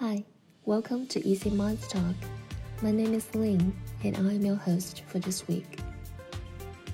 [0.00, 0.24] Hi,
[0.64, 2.14] welcome to Easy Minds Talk.
[2.82, 5.80] My name is Lin, and I'm your host for this week.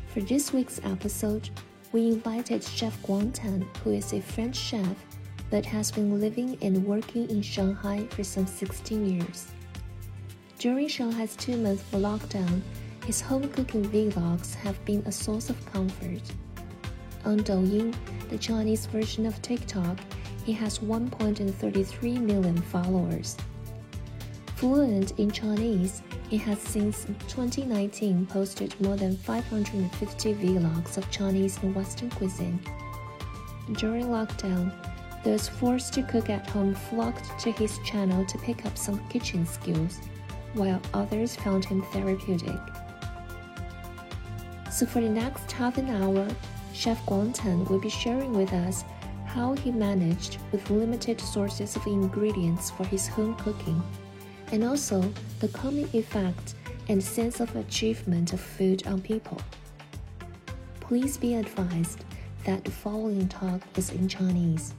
[0.07, 1.51] For this week's episode,
[1.93, 4.97] we invited Chef Guang Tan, who is a French chef
[5.51, 9.49] but has been living and working in Shanghai for some 16 years.
[10.59, 12.63] During Shanghai's two month lockdown,
[13.05, 16.23] his home cooking vlogs have been a source of comfort.
[17.27, 17.95] On Douyin,
[18.31, 19.99] the Chinese version of TikTok,
[20.45, 23.37] he has 1.33 million followers.
[24.57, 31.75] Fluent in Chinese, he has since 2019 posted more than 550 vlogs of Chinese and
[31.75, 32.59] Western cuisine.
[33.73, 34.73] During lockdown,
[35.25, 39.47] those forced to cook at home flocked to his channel to pick up some kitchen
[39.47, 39.99] skills,
[40.53, 42.61] while others found him therapeutic.
[44.71, 46.29] So, for the next half an hour,
[46.75, 48.85] Chef Guangtan will be sharing with us
[49.34, 53.82] how he managed with limited sources of ingredients for his home cooking,
[54.52, 55.02] and also
[55.40, 56.56] the calming effect
[56.88, 59.40] and sense of achievement of food on people.
[60.80, 62.04] Please be advised
[62.46, 64.74] that the following talk is in Chinese.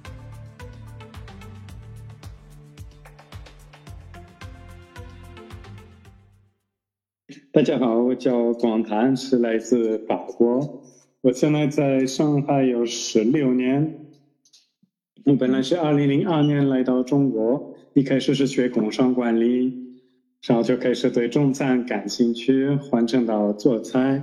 [7.52, 10.82] 大家好，我叫广谭，是来自法国。
[11.20, 14.06] 我现在在上海有十六年。
[15.25, 19.73] 我本来是二零零二年来到中国，一开始是学工商管理，
[20.45, 24.21] 然后就开始对中餐感兴趣，换成到做菜，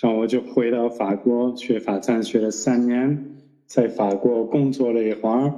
[0.00, 3.34] 然后我就回到法国学法餐，学了三年，
[3.66, 5.52] 在法国工作了一会儿，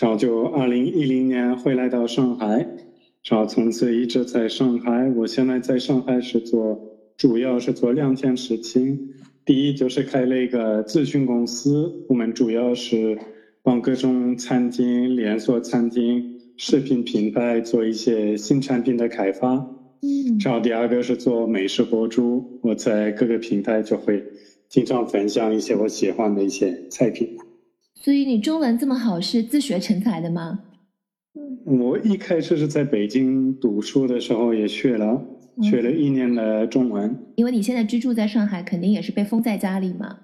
[0.00, 2.66] 然后就二零一零年回来到上海。
[3.22, 5.08] 然后从此一直在上海。
[5.10, 6.76] 我现在在上海是做，
[7.16, 9.10] 主要是做两件事情。
[9.44, 13.16] 第一就是开了一个咨询公司，我们主要是
[13.62, 19.54] 帮各种餐厅、连锁餐厅、食品品牌做一些新产品的开发。
[20.02, 20.38] 嗯。
[20.42, 24.24] 然后第二个是做美食博主，我在各个平台就会
[24.68, 27.36] 经常分享一些我喜欢的一些菜品。
[27.94, 30.60] 所以你中文这么好，是自学成才的吗？
[31.66, 35.22] 我一开始是在北京读书的时候也学了，
[35.62, 37.14] 学了一年的中文。
[37.36, 40.20] 因为你现在居住在上海，肯定也是被封在家里嘛。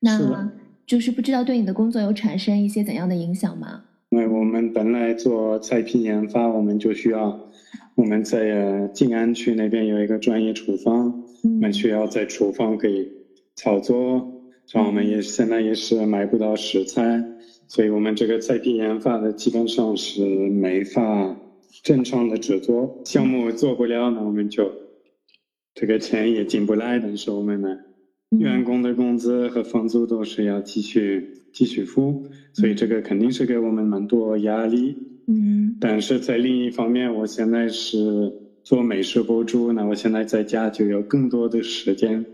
[0.00, 0.50] 那
[0.92, 3.82] 就是不知道对你的工作有产生一些怎样的影响吗？
[4.10, 7.48] 因为我们本来做菜品研发，我们就需要
[7.94, 13.10] 我们在静安区那边有一个专业厨房，我们需要在厨房可以
[13.56, 17.24] 操作，然后我们也现在也是买不到食材。
[17.68, 21.34] 所以我们这个菜品研发的基本上是没法
[21.82, 24.70] 正常的制作，项目做不了，那我们就
[25.72, 26.98] 这个钱也进不来。
[26.98, 27.78] 但是我们的
[28.38, 34.96] 员工的工资和房租都是要继续继续付，所以这个肯定是给我们蛮多压力。
[35.26, 38.32] 嗯，但是在另一方面，我现在是
[38.62, 42.24] 做美食博主，那我现在在家就有更多的时间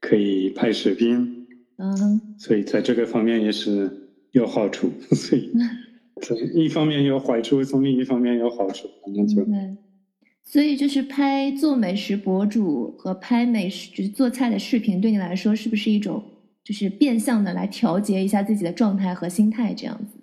[0.00, 1.46] 可以拍视频。
[1.76, 4.02] 嗯，所以在这个方面也是。
[4.32, 5.50] 有好处，所以
[6.20, 9.40] 从一方面有坏处，从另一方面有好处，反正就。
[10.48, 16.22] 所以就是拍做美食博主和拍美食就是做菜的视频，对你来说是不是一种
[16.62, 20.18] 就是变相的来调节一下自己的状态和心态这样子？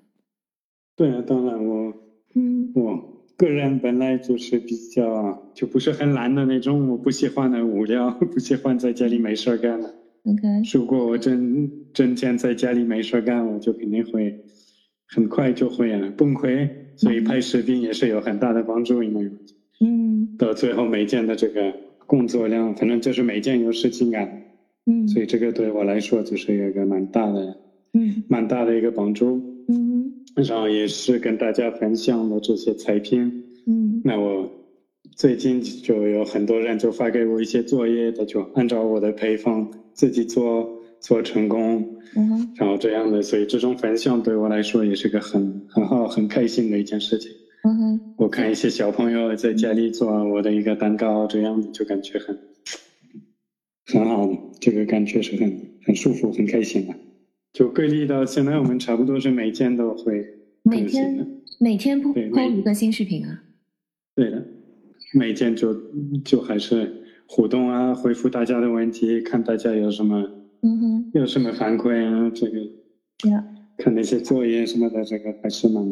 [0.96, 1.94] 对啊，当然我，
[2.36, 9.94] 嗯，我个人本来就是比较就不是很懒的那种，我不喜欢的无聊， 不喜欢在家里没事干的。
[10.24, 10.42] OK，
[10.74, 14.40] 如果我真真天在家里没事干，我就肯定会
[15.06, 16.70] 很快就会啊崩溃。
[16.96, 19.40] 所以拍视频也是有很大的帮助，因为嗯，
[20.38, 21.74] 到最后每件的这个
[22.06, 24.44] 工作量，反正就是每件有事情干，
[24.86, 27.58] 嗯，所以这个对我来说就是有一个蛮大的，
[27.94, 34.52] 嗯，蛮大的一个帮助，嗯，然后也是跟大家分享了这些菜品，嗯，那我
[35.16, 39.70] 最近就有很多人就发给我一些作业，他就按照我的配方。
[39.94, 47.32] 自己做做成功，嗯，然后这样的，所以这种分享对我来说也是个很很好、很开心的一件事情。
[48.24, 52.40] 我看一些小朋友在家里做我的一个蛋糕，这样就感觉很
[53.88, 56.96] 很好的，这个感觉是很很舒服、很开心的。
[57.52, 60.26] 就隔离到现在，我们差不多是每天都会
[60.64, 63.44] 每天每天播播一个新视频啊？
[64.16, 64.42] 对的，
[65.14, 65.76] 每天就
[66.24, 67.02] 就还是。
[67.26, 70.20] 互动啊，回复大家的问题，看大家有什么，
[70.62, 72.60] 嗯哼，有什么反馈啊，这个，
[73.78, 75.84] 看那些作业什么的，这个还是蛮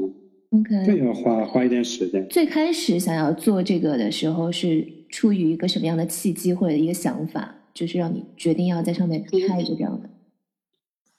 [0.52, 2.28] ，OK，这要花花一点时间。
[2.30, 10.10] 最开始想要做这个的时候，是出于一个什么样的契机或者一个想法，就是让你决定要在上面拍一个这样的？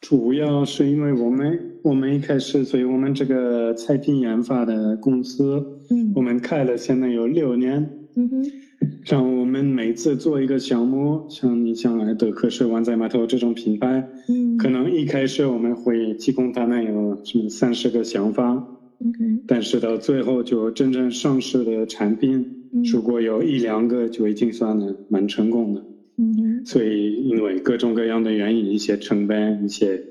[0.00, 6.12] 主要是因为我们我们一开始，所以我们这个菜品研发的公司，嗯。
[6.16, 8.52] 我们开了现在有六年，嗯哼。
[9.04, 14.58] 然后我们每次做一个项目，像你像来德克士、湾仔码头这种品牌，嗯。
[14.58, 18.66] 可能一开始我们会提供他们有什么三十个想法，
[19.46, 25.84] 但是到最后就真正上市的产品，嗯如果有一两个就已经算了蛮成功的。
[26.18, 30.02] 嗯所以因为各种各样的原因，一些成本、一些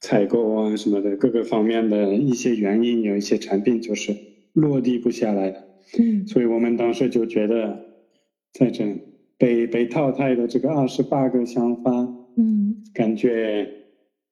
[0.00, 4.14] 采购啊什么的各个方面的一些原因，有一些产品就是
[4.52, 5.64] 落地不下来的。
[5.98, 7.84] 嗯所以我们当时就觉得，
[8.52, 8.84] 在这
[9.38, 11.90] 被被淘汰的这个二十八个想法，
[12.36, 13.66] 嗯感觉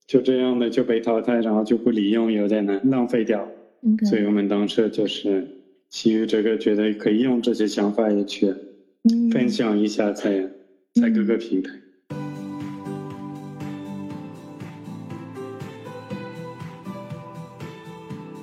[0.07, 3.49] 就这样的就被淘汰，然后就不利用，有点难浪费掉。
[4.09, 5.47] 所以我们当时就是
[5.89, 8.53] 基于这个，觉得可以用这些想法也去
[9.05, 10.51] 嗯分享一下在，
[10.95, 11.71] 在各个平台。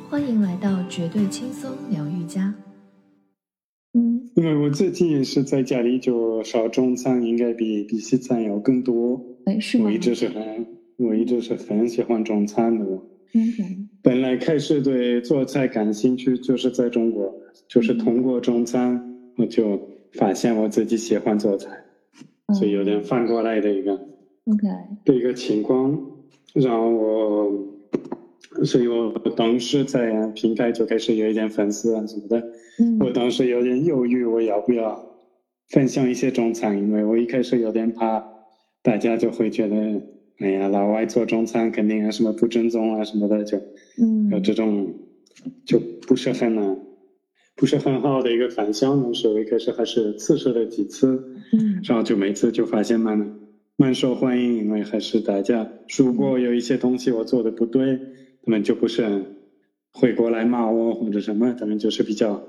[0.10, 2.56] 欢迎来到绝对轻松疗愈家。
[3.94, 9.22] 嗯因为我最近也是在家里就烧中餐，应该比比西餐要更多。
[9.46, 10.66] 哎，是吗我一直是很，
[10.98, 12.86] 我一直是很喜欢中餐的。
[12.86, 17.34] 我？OK，本来开始对做菜感兴趣，就是在中国，
[17.68, 19.04] 就是通过中餐，
[19.36, 19.82] 我就
[20.14, 21.72] 发现我自己喜欢做菜，
[22.54, 24.68] 所以有点反过来的一个 OK，
[25.06, 26.00] 的一个情况，
[26.54, 27.52] 然后我，
[28.64, 32.40] 所以我当时在平台就开始有一点粉丝啊什么的。
[32.80, 33.00] 嗯。
[33.00, 35.04] 我当时有点犹豫，我要不要
[35.70, 38.24] 分享一些中餐，因为我一开始有点怕，
[38.84, 39.76] 大家就会觉得，
[40.40, 43.58] 哎呀，老外做中餐肯定啊什么不正宗啊什么的，就
[43.98, 44.94] 嗯有这种
[45.66, 46.78] 就不是很呢，
[47.56, 49.02] 不是很好的一个反响。
[49.02, 51.24] 当时候一开始还是测试了几次，
[51.54, 53.40] 嗯然后就每次就发现蛮
[53.78, 57.98] 蛮受欢迎，因为还是大家如果有一些东西我做的不对，
[58.44, 59.24] 他们就不是
[59.94, 62.44] 会过来骂我或者什么，他们就是比较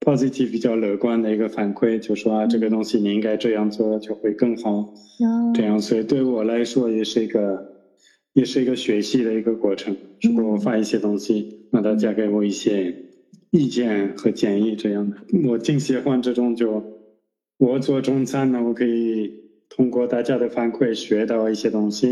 [0.00, 7.72] positive、比较乐观的一个反馈，就说啊这个东西你应该这样做就会更好，然这样，所以对我来说也是一个
[8.32, 9.96] 也是一个学习的一个过程。
[10.22, 12.94] 如果我发一些东西，那大家给我一些
[13.50, 15.16] 意见和建议，这样的，
[15.48, 16.82] 我挺喜欢这种就
[17.58, 19.32] 我做中餐呢，我可以
[19.68, 22.06] 通过大家的反馈学到一些东西，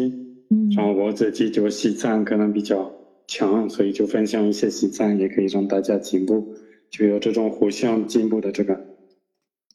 [0.51, 0.71] 嗯。
[0.77, 2.93] 然后我自己就西餐可能比较
[3.27, 6.55] 强，所以就分享一些西餐，也可以让大家进步，
[6.91, 8.79] 就有这种互相进步的这个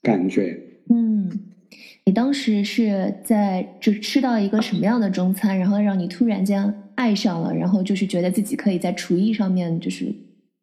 [0.01, 0.59] 感觉。
[0.89, 1.29] 嗯，
[2.05, 10.13] 你当时是在就吃到一个什么样的中餐，然后让你突然间爱上了，然后就是觉得自己可以在厨艺上面就是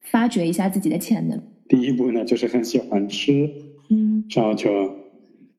[0.03, 1.43] 发掘一下自己的潜能。
[1.69, 3.51] 第一步呢，就是很喜欢吃，
[3.89, 4.69] 嗯然后就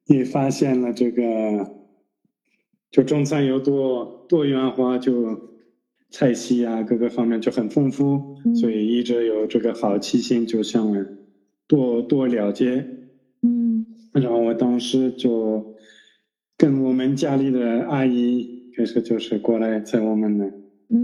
[0.08, 1.76] 也发现了这个，
[2.92, 5.51] 就中餐有多多元化，就
[6.12, 8.54] 菜系啊各个方面就很丰富，嗯。
[8.56, 10.94] 所以一直有这个好奇心，就想
[11.68, 12.86] 多多了解。
[13.42, 13.86] 嗯。
[14.14, 15.74] 然后我当时就
[16.58, 20.54] 跟我们家里的阿姨，开始就是过来在我们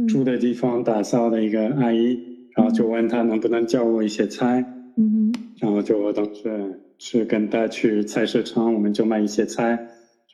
[0.07, 2.19] 住的地方打扫的一个阿姨，
[2.55, 4.63] 然后就问她能不能教我一些菜。
[4.97, 9.69] 嗯然后就我当时是跟她去菜市场，我们就买一些菜，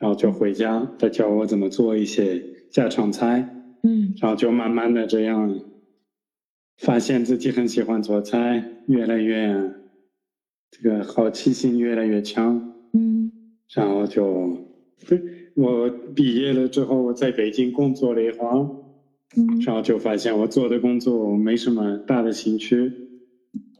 [0.00, 3.53] 然后就回家，她教我怎么做一些家常菜，
[3.84, 4.12] 嗯。
[4.20, 5.60] 然后就慢慢的这样，
[6.78, 9.54] 发现自己很喜欢做菜，越来越
[10.70, 13.30] 这个好奇心越来越强，嗯。
[13.72, 14.58] 然后就，
[15.06, 15.22] 对
[15.54, 18.68] 我毕业了之后，我在北京工作了一会儿，
[19.36, 19.60] 嗯。
[19.60, 22.92] 然后就发现我做的工作没什么大的兴趣，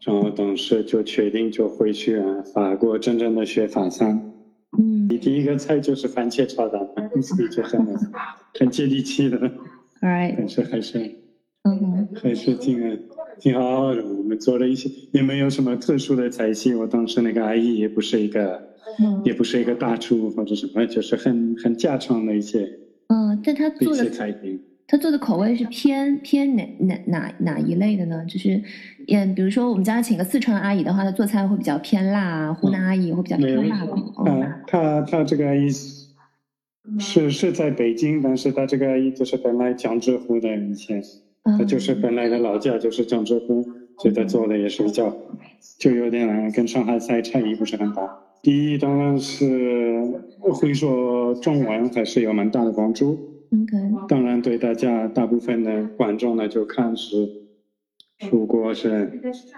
[0.07, 4.33] 然后当时就确定就回去啊法国真正的学法餐。
[4.79, 5.07] 嗯。
[5.09, 6.81] 你第一个菜就是番茄炒蛋，
[7.23, 7.87] 所以就很
[8.59, 9.39] 很接地气的，
[10.05, 11.11] ，All right，但是还是
[12.23, 12.99] 还是挺
[13.41, 14.05] 挺好的。
[14.07, 16.75] 我们做了一些，也没有什么特殊的菜系。
[16.75, 18.63] 我当时那个阿姨也不是一个，
[19.01, 22.69] 嗯也不是一个大厨或者什么，就是很很家常的一些
[23.09, 24.61] 嗯，但他做的菜品。
[24.87, 28.23] 他做的口味是偏偏哪哪哪哪一类的呢？
[28.29, 28.61] 就是，
[29.09, 33.95] 嗯，比如说我们家请个四川阿姨的话，她做菜会比较偏辣啊；湖南阿姨会比较偏辣口。
[34.19, 34.25] 哦
[34.67, 35.71] 他他他这个阿姨
[36.99, 41.03] 是是在北京，但是他这个阿姨就是本来江浙沪的以前，
[41.45, 41.59] 嗯。
[41.59, 43.63] 他就是本来的老家就是江浙沪，
[43.99, 45.17] 所以他做的也是比较，
[45.79, 48.21] 就有点跟上海菜差异不是很大。
[48.43, 50.03] 第一当然是
[50.39, 53.19] 会说中文还是有蛮大的帮助
[54.07, 57.27] 当然对大家大部分的观众呢就看是
[58.31, 59.11] 如果是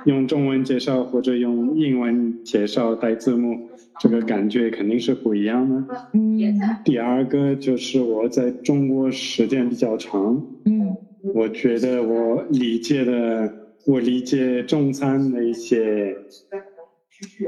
[0.06, 3.68] 用中文介绍或者用英文介绍带字幕，
[4.00, 6.08] 这个感觉肯定是不一样的。
[6.14, 6.38] 嗯
[6.84, 10.96] 第二个就是我在中国时间比较长，嗯
[11.34, 13.52] 我觉得我理解的，
[13.86, 16.16] 我理解中餐的一些，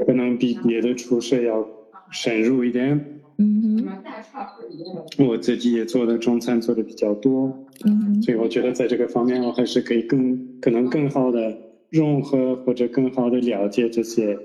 [0.05, 1.67] 可能比别的厨师要
[2.11, 3.18] 深入一点。
[3.39, 5.25] 嗯哼。
[5.25, 11.57] 我自己也做的中餐做的比较多，嗯所以我觉得在这个方面，我还是可以更可能更好的
[11.89, 14.37] 融合或者更好的了解这些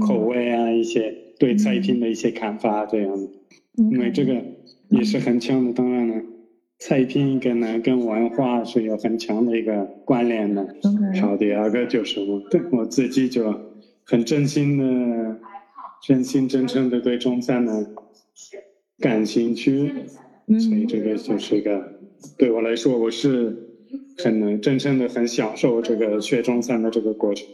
[0.00, 3.28] 口味啊，一些对菜品的一些看法这样的。
[3.78, 4.42] 嗯因为这个
[4.88, 6.20] 也是很强的，当然了，
[6.80, 10.66] 菜品跟呢跟文化是有很强的一个关联的。
[11.20, 13.54] 好，第二个就是我对我自己就
[14.04, 15.38] 很真心的、
[16.02, 17.86] 真心真诚的对中餐呢
[19.00, 19.88] 感兴趣，
[20.48, 22.00] 所以嗯这个就是一个
[22.36, 23.56] 对我来说，我是
[24.18, 27.46] 很能真正的很享受这个学中餐的这个过程。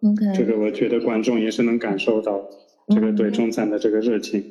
[0.00, 2.40] OK 这个我觉得观众也是能感受到
[2.88, 4.42] 这个对中餐的这个热情。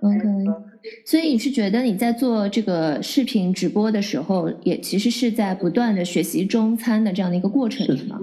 [0.00, 0.18] OK，
[1.04, 8.20] 所以你是觉得你在做这个视频直播的时候，也其实是在不断的学习中餐的这样的一个过程，是吗？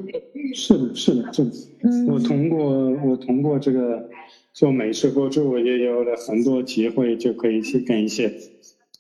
[0.53, 1.51] 是的，是的，是的。
[1.83, 4.07] 嗯我通过我通过这个
[4.55, 8.31] 做美食博主，我也有了很多机会，就可以去跟一些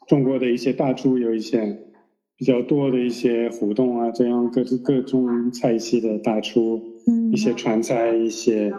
[0.05, 1.77] 中国的一些大厨有一些
[2.35, 8.73] 比较多的一些互动啊，这样各各种菜系的大厨，嗯一些川菜，一些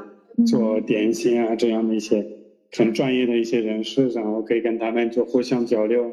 [0.46, 2.26] 做点心啊这样的一些
[2.72, 6.12] 很专业的一些人士，然后可以跟他们做互相交流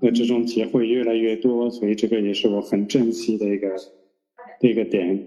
[0.00, 3.70] 那这种机会越来越多，所以这个也是我很珍惜的一个
[4.60, 5.26] 的一个点。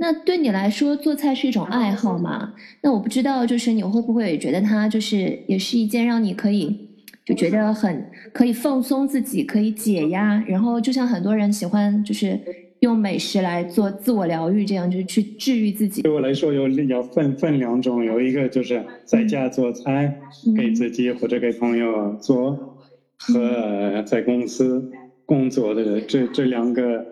[0.00, 2.54] 那对你来说，做菜是一种爱好吗？
[2.82, 6.88] 那我不知道，就是你会不会觉得它就是也是一件让你可以
[7.26, 12.40] 就觉得很可以放松自己，可以解压，然后就像很多人喜欢就是
[12.80, 16.00] 用美食来做自我疗愈，这样就是去治愈自己。
[16.00, 22.78] 对我来说有要分分两种，有一个就是在家做菜，嗯给自己或者给朋友做，
[23.18, 24.90] 和在公司
[25.26, 27.04] 工作的这这两个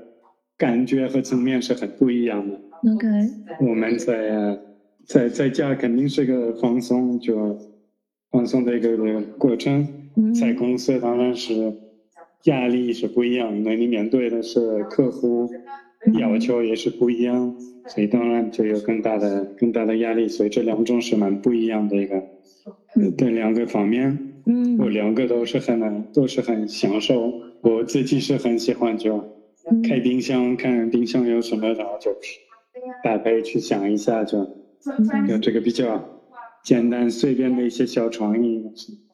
[0.57, 2.59] 感觉和层面是很不一样的。
[2.85, 3.07] OK，
[3.61, 4.59] 我们在
[5.07, 7.59] 在在家肯定是个放松，就
[8.31, 9.87] 放松的一个过程。
[10.17, 11.73] 嗯在公司当然是
[12.45, 15.49] 压力是不一样，因为你面对的是客户，
[16.19, 17.55] 要求也是不一样，
[17.87, 20.29] 所以当然就有更大的更大的压力。
[20.29, 24.19] 所以这两种是蛮不一样的一个呃对两个方面。
[24.47, 29.17] 嗯我两个都是很都是很享受，我自己是很喜欢就
[29.71, 32.11] 嗯开冰箱看冰箱有什么，然后就
[33.03, 36.23] 搭配去想一下，就嗯有这个比较
[36.65, 38.65] 简单随便的一些小创意。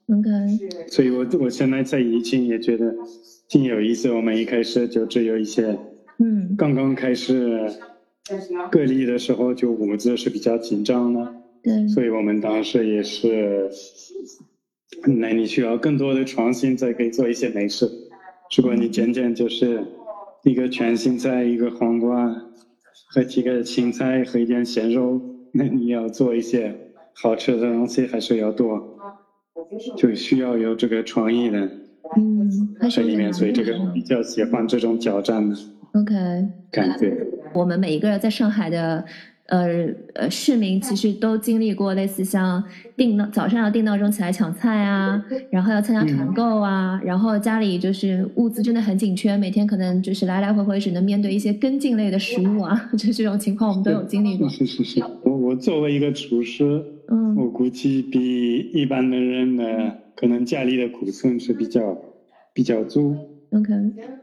[0.09, 2.95] OK，所以我我现在在疫情也觉得
[3.49, 4.11] 挺有意思。
[4.11, 5.79] 我们一开始就只有一些
[6.19, 7.71] 嗯刚刚开始
[8.71, 13.71] 隔离的时候，就物资是比较紧张的，对，所以我们当时也是，
[15.07, 17.89] 那你需要更多的创新才可以做一些美食。
[18.57, 19.83] 如果你渐渐就是
[20.43, 22.35] 一个全新菜，一个黄瓜
[23.15, 25.21] 和几个青菜和一点咸肉，
[25.53, 26.75] 那你要做一些
[27.15, 28.99] 好吃的东西还是要多，
[29.97, 31.61] 就需要有这个创意的
[32.17, 35.57] 嗯，还是在里面，所以这个比较喜欢这种挑战的
[35.93, 36.15] OK。
[36.73, 37.25] 感觉。
[37.53, 39.05] 我们每一个在上海的
[39.47, 42.63] 呃呃市民，其实都经历过类似像
[42.97, 54.49] 定闹早上要定闹钟起来抢菜啊，然后要参加团购啊，然后家里就是物资真的很紧缺，每天可能就是来来回回只能面对一些根茎类的食物啊， 就这种情况我们都有经历过。
[54.49, 59.63] 是是是，我我作为一个厨师，嗯我估计比一般的人呢，
[60.17, 61.99] 可能家里的苦存是比较
[62.55, 63.15] 比较足。
[63.51, 63.73] ，OK，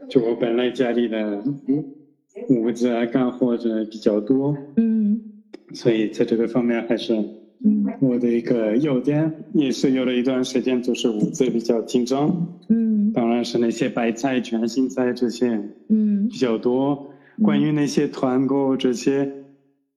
[0.09, 1.85] 就我本来家里的嗯
[2.49, 5.00] 物资啊、干货这比较多，嗯
[5.73, 7.13] 所以在这个方面还是
[7.63, 9.31] 嗯我的一个优点。
[9.53, 15.47] 也是有了一段时间，就是物资比较紧张，嗯当然是那些白菜、卷心菜这些
[15.89, 17.07] 嗯比较多。
[17.41, 19.31] 关于那些团购这些，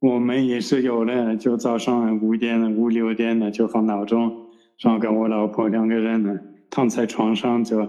[0.00, 4.32] 我们也是有的，就早上五点、五六点的就放闹钟，
[4.78, 6.38] 然后跟我老婆两个人呢
[6.70, 7.86] 躺在床上就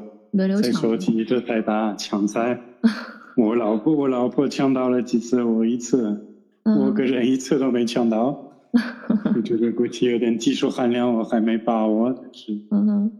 [0.62, 2.60] 在手机一直在打抢菜。
[3.38, 6.35] 我老婆我老婆抢到了几次，我一次，
[6.66, 8.52] 我个人一次都没抢到。
[9.36, 12.14] 我觉得估计有点技术含量，我还没把握。
[12.14, 13.12] 但是嗯哼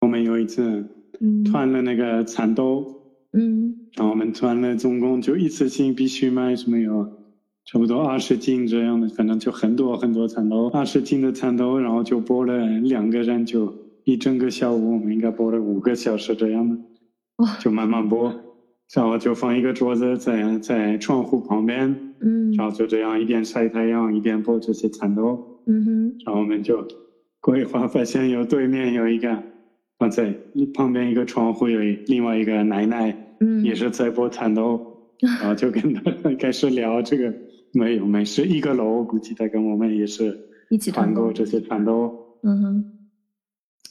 [0.00, 0.86] 我们有一次
[1.20, 2.96] 嗯团了那个蚕豆。
[3.32, 7.12] 嗯然后我们团了，总共就一次性必须买什么有，
[7.64, 13.72] 差不多二十斤这样的，反正就很多很多蚕豆，二十斤的蚕豆，然后就剥了两个人就
[14.04, 16.76] 一整个下午，我们应该剥了五个小时这样的，
[17.60, 18.32] 就慢慢剥，
[18.92, 22.52] 然后就放一个桌子在在窗户旁边，嗯。
[22.52, 26.86] 然后就这样一边晒太阳一边剥这些蚕豆，嗯哼，然后我们就
[27.40, 29.42] 过一会儿发现有对面有一个，
[29.98, 30.34] 放在
[30.74, 36.02] 旁边一个窗户有另外一个奶奶嗯，也是在剥蚕豆， 然后就跟他
[36.38, 37.34] 开始聊这个。
[37.72, 40.36] 没有，没事，一个楼，估计他跟我们也是
[40.70, 42.84] 一起团团购购这些蚕豆，嗯哼，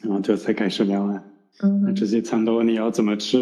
[0.04, 1.24] 然后这才开始聊啊。
[1.62, 3.38] 嗯这些蚕豆你要怎么吃？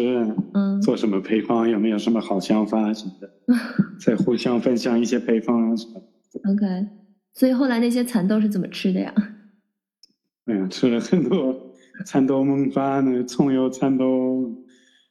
[0.54, 1.68] 嗯做什么配方？
[1.70, 3.30] 有没有什么好想法什么的？
[4.04, 6.00] 再互相分享一些配方啊什么
[6.32, 6.52] 的。
[6.52, 6.86] ，OK。
[7.34, 9.14] 所以后来那些蚕豆是怎么吃的呀？
[10.46, 11.72] 哎呀，吃了很多
[12.06, 14.52] 蚕豆焖饭呢，葱油蚕豆，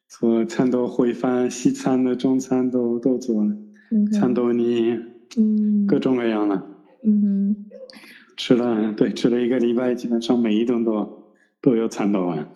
[0.09, 3.51] 做蚕豆烩饭，西餐的、中餐都都做了
[4.11, 4.97] 蚕豆泥，
[5.37, 6.55] 嗯，各种各样的。
[7.05, 7.55] 嗯哼，
[8.35, 11.23] 吃了，对，吃了一个礼拜，基本上每一顿都
[11.61, 12.47] 都有蚕豆啊。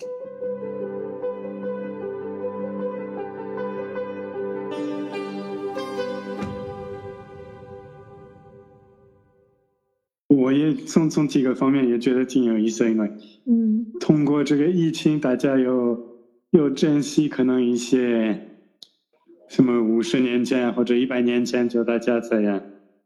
[10.41, 13.11] 我也从从几个方面也觉得挺有意思，因为
[13.45, 13.85] 嗯。
[13.99, 15.99] 通过这个疫情，大家又
[16.49, 18.39] 又珍惜可能一些
[19.47, 22.63] 什么五十年前或者一百年前就大家在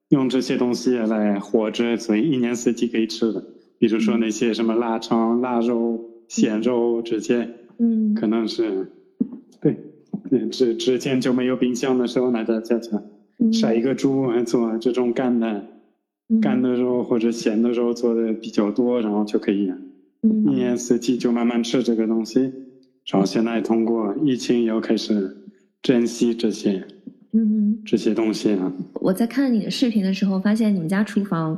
[0.09, 3.43] 用这些东西来活着，所以一年四季可以吃的，
[3.79, 5.99] 比如说那些什么腊肠、腊肉、
[6.29, 7.49] 咸肉这些，
[7.79, 8.89] 嗯可能是
[9.61, 9.75] 对，
[10.29, 12.97] 对之之前就没有冰箱的时候，那大家就
[13.39, 13.51] 嗯。
[13.51, 15.67] 杀一个猪做这种干的嗯
[16.41, 19.71] 干的时候或者咸的时候做的比较多，然后就可以。
[20.21, 22.39] 一嗯年四季就慢慢吃这个东西，
[23.05, 25.37] 然后现在通过疫情又开始
[25.83, 26.83] 珍惜这些
[27.31, 28.73] 嗯，这些东西啊。
[28.95, 31.55] 我在看你的视频的时候，发现你们家厨房，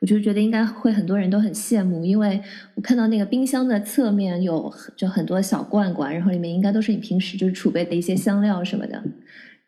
[0.00, 2.40] 我就觉得应该会很多人都很羡慕，因为
[2.74, 9.00] 我看到那个冰箱的侧面有就很多小罐罐，然后里面应该都是你平时就是储备的一些香料什么的。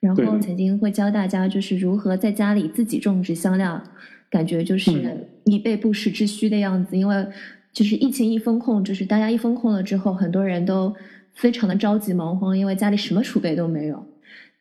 [0.00, 3.80] 然后曾经会教大家就是如何在家里自己种植香料，
[4.30, 6.96] 感觉就是嗯以备不时之需的样子。
[6.96, 7.26] 因为
[7.72, 10.94] 就是疫情一封控，就是大家一封控了之后，很多人都
[11.34, 14.06] 非常的着急忙慌，因为家里什么储备都没有。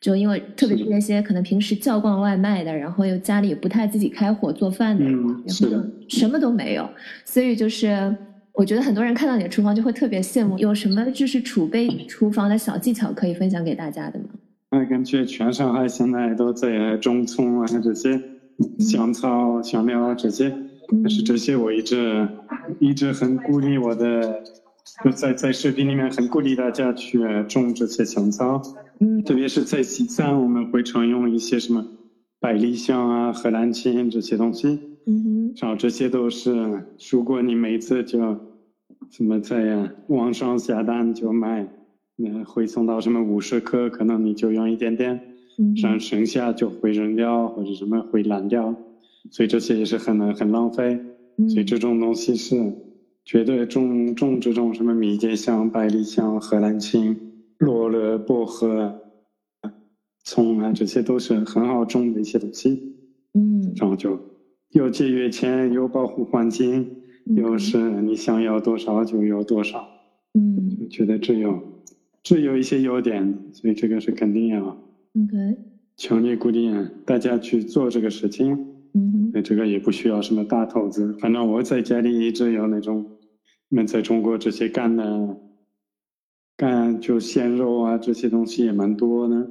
[0.00, 6.88] 就因为特别是那些可能平时叫惯外卖的，然后又家里也不太自己开火做饭的，嗯然后是的什么都没有，
[7.26, 8.16] 所以就是
[8.54, 10.56] 我觉得很多人看到你的厨房就会特别羡慕。
[10.56, 14.26] 有什么就是储备厨房的小技巧可以分享给大家的吗？
[14.70, 18.18] 那感觉全上海现在都在种葱啊这些
[18.78, 21.02] 香草、香料啊这些，嗯。
[21.02, 22.28] 但是这些我一直
[22.78, 24.42] 一直很鼓励我的，
[25.04, 28.62] 就在在视频里面很鼓励大家去种这些香草。
[29.00, 29.22] 嗯。
[29.24, 31.86] 特别是在西藏，我们会常用一些什么
[32.38, 35.54] 百里香啊、荷兰芹这些东西，嗯哼。
[35.56, 38.38] 然后这些都是，如果你每次就
[39.10, 41.66] 什么在网上下单就买，
[42.16, 45.29] 那会送到什么五十克，可能你就用一点点，
[45.60, 48.74] 嗯然后剩下就会扔掉或者什么会烂掉，
[49.30, 50.98] 所以这些也是很很浪费。
[51.36, 52.56] 嗯所以这种东西是
[53.24, 57.16] 绝对种种这种什么迷迭香、百里香、荷兰青、
[57.58, 59.00] 罗勒、薄荷、
[60.24, 62.96] 葱啊，这些都是很好种的一些东西。
[63.34, 64.18] 嗯然后就
[64.70, 66.96] 又节约钱，又保护环境，
[67.36, 69.88] 又是你想要多少就有多少。
[70.34, 71.62] 嗯我觉得这有
[72.22, 74.76] 这有一些优点，所以这个是肯定要
[75.14, 75.58] OK
[75.96, 76.70] 强烈鼓励
[77.04, 78.52] 大家去做这个事情。
[78.92, 83.06] 嗯哼对，这个也不需要什么大投资，反正我在家里一直有那种，
[83.68, 85.36] 我们在中国这些干的，
[86.56, 89.50] 干就鲜肉啊这些东西也蛮多的，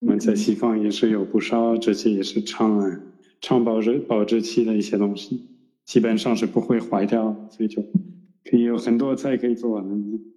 [0.00, 3.00] 我们在西方也是有不少，这些也是长啊
[3.40, 5.46] 长保质保质期的一些东西，
[5.84, 7.82] 基本上是不会坏掉，所以就
[8.44, 9.88] 可以有很多菜可以做的，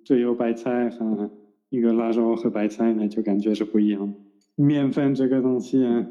[0.03, 1.31] 这有白菜和
[1.69, 4.13] 一个腊肉和白菜呢，就感觉是不一样。
[4.63, 6.07] 面粉这个东西啊。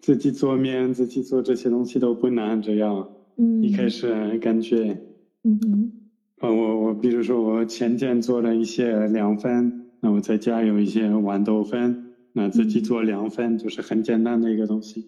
[0.00, 2.60] 自己做面，自己做这些东西都不难。
[2.60, 5.00] 只要嗯一开始感觉，
[5.44, 5.92] 嗯嗯
[6.40, 15.06] 啊，我我比如说我前天做了一些凉粉，那我在家有一些豌豆粉，那自己做凉粉就是很简单的一个东西。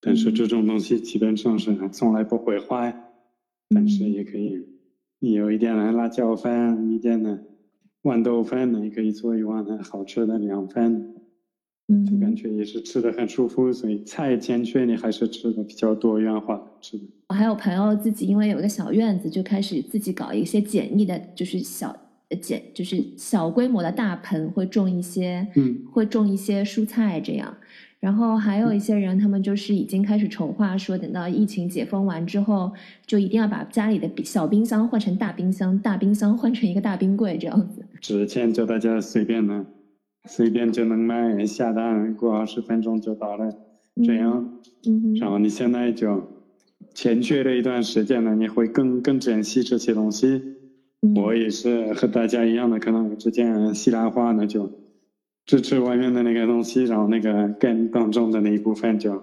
[0.00, 3.12] 但是这种东西基本上是从来不会坏，
[3.68, 4.66] 但是也可以，
[5.18, 7.44] 你有一点的辣椒粉，一点的
[8.02, 11.16] 豌豆粉，你可以做一碗很好吃的凉粉。
[11.92, 17.04] 嗯就感，觉也是吃的很舒服，所以菜健全你还是吃的比较多元化吃的。
[17.28, 21.94] 我还有朋友自己因为有一个小院子，就开始自己搞一些简易的，就是小
[22.28, 27.54] 呃简就是小规模的大盆，会种一些嗯会种一些蔬菜这样。
[28.00, 32.72] 然后还有一些人，他们就是已经开始筹划，说等到疫情解封完之后，
[33.06, 37.84] 就一定要把家里的小冰箱换成大冰箱，大冰箱换成一个大冰柜这样子。
[38.00, 39.64] 之前就大家随便的，
[40.28, 43.54] 随便就能买，下单过二十分钟就到了，
[44.04, 44.58] 这样。
[44.86, 46.22] 嗯然后你现在就
[46.94, 50.42] 欠缺了一段时间了，你会更更珍惜这些东西。
[51.16, 54.70] 我也是和大家一样的，可能之前西兰花呢就。
[55.44, 59.20] 只吃外面的那个东西，然后那个根当中的那一部分就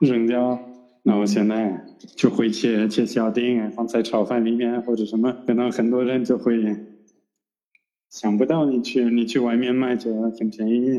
[0.00, 0.60] 扔掉。
[1.02, 1.82] 那我现在
[2.14, 5.34] 就会切切小丁，放在炒饭里面或者什么。
[5.46, 6.76] 可能很多人就会
[8.12, 10.98] 想不到，你去你去外面卖就很便宜。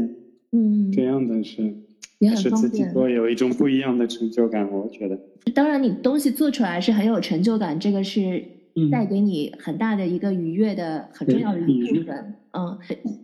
[0.52, 1.72] 嗯，这样的是
[2.18, 5.18] 也是自己做有一种不一样的成就感，我觉得。
[5.54, 8.44] 当然，你东西做出来是很有成就感，这个是
[8.92, 12.34] 带给你很大的一个愉悦的很重要的一部分。
[12.54, 12.78] 嗯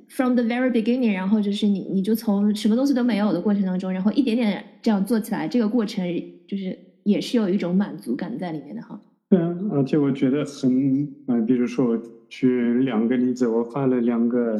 [0.07, 6.05] ，from the very beginning，然后就是你，你就从什么东西都没有的过程当中，然后一点点这样做起来，这个过程
[6.47, 9.01] 就是也是有一种满足感在里面的哈。
[9.29, 14.57] 对啊，而且我觉得很啊，比如说我举两个例子，我发了两个，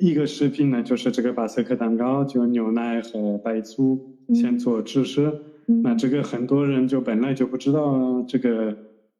[0.00, 5.30] 一个视频呢，就是这个巴斯克蛋糕，就牛奶和白醋先做芝士，
[5.82, 8.74] 那这个很多人就本来就不知道这个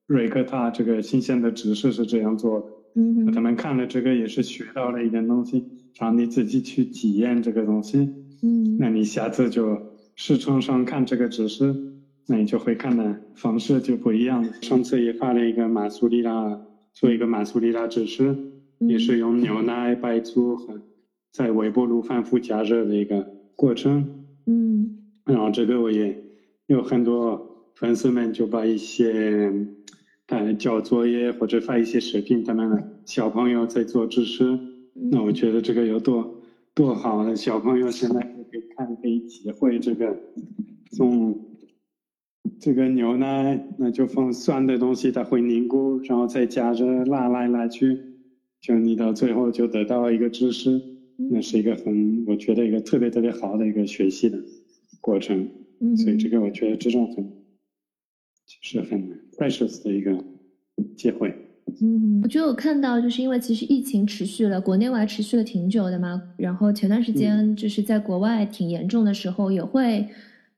[0.07, 2.67] 瑞克塔这个新鲜的芝士是这样做的。
[2.97, 5.63] 嗯，他们看了这个也是学到了一点东西，
[5.99, 7.99] 让你自己去体验这个东西。
[8.43, 9.77] 嗯，那你下次就
[10.15, 11.75] 市场上看这个指示，
[12.27, 14.45] 那你就会看的方式就不一样。
[14.63, 16.61] 上次也发了一个马苏里拉，
[16.93, 18.37] 做一个马苏里拉芝士，
[18.79, 20.81] 也是用牛奶、白醋和
[21.33, 24.27] 在微波炉反复加热的一个过程。
[24.47, 26.23] 嗯，然后这个我也
[26.67, 29.53] 有很多粉丝们就把一些。
[30.27, 34.59] 他交作业或者发一些视频，他们小朋友在做芝士，
[34.95, 36.43] 那我觉得这个有多
[36.75, 40.17] 多好的小朋友现在可以看可以体会这个，
[40.93, 41.39] 从
[42.61, 47.99] 这个牛奶那就放酸的东西，它会凝固，然后再加热拉来拉去，
[48.61, 50.81] 就你到最后就得到一个知识，
[51.31, 54.39] 那是一个很我觉得一个特别特别好的一个学习的
[55.01, 55.49] 过程，
[55.97, 57.25] 所以这个我觉得这种很。
[58.47, 60.23] 就是很 precious 的一个
[60.95, 61.35] 机会。
[61.81, 66.23] 嗯，我觉得我看到，就是因为其实疫情持续了，国内外持续了挺久的嘛。
[66.37, 70.07] 然后前段时间就是在国外挺严重的时候，也会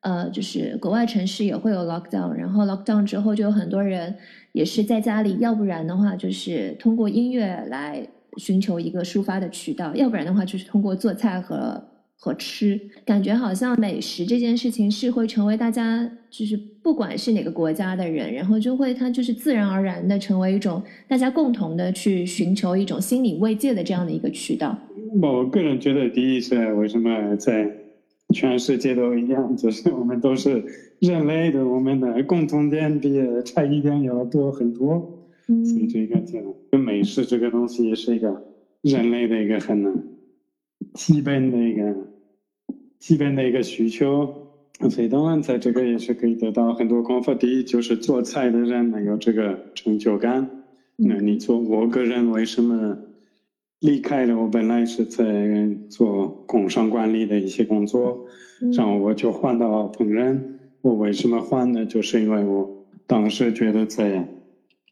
[0.00, 2.32] 呃，就是国外城市也会有 lockdown。
[2.32, 4.14] 然后 lockdown 之后，就有很多人
[4.52, 8.06] 也是在家里，要不然的话就是通过音乐来
[8.36, 11.82] 寻求一个抒发的渠道，要不然的话就是通过做菜和。
[12.18, 24.76] 和吃，感觉好像美食这件事情是会成为大家，就是不管是哪个国家的人，然后就会它就是自然而然的成为一种大家共同的去寻求一种心理慰藉的这样的一个渠道。
[25.20, 27.70] 我个人觉得，第一是为什么在
[28.34, 30.64] 全世界都一样，就是我们都是
[31.00, 35.28] 人类的，我们的共同点比差异点要多很多。
[35.46, 38.44] 所以这个就美食这个东西也是一个
[38.82, 40.16] 人类的一个很。
[40.92, 41.94] 基本的一个
[42.98, 44.48] 基本的一个需求，
[44.88, 47.34] 所以当然在这个也是可以得到很多光法。
[47.34, 50.48] 第一就是做菜的人能有这个成就感。
[50.96, 52.96] 那你做，我个人为什么
[53.80, 54.36] 离开了？
[54.36, 55.24] 我本来是在
[55.88, 58.26] 做工商管理的一些工作，
[58.74, 60.38] 然后我就换到烹饪。
[60.82, 61.84] 我为什么换呢？
[61.84, 64.26] 就是因为我当时觉得在